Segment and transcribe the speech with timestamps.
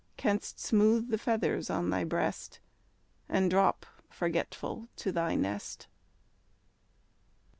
[0.17, 2.59] Canst smooth the feathers on thy breast,
[3.29, 5.85] And drop, forgetful, to thy nest.